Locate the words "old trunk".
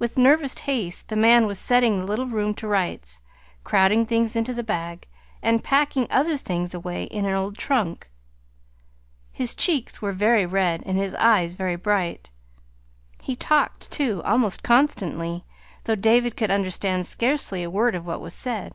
7.34-8.10